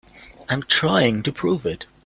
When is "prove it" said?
1.31-1.85